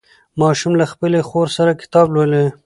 ماشوم 0.41 0.73
له 0.81 0.85
خپلې 0.91 1.19
خور 1.29 1.47
سره 1.57 1.79
کتاب 1.81 2.07
لولي 2.15 2.45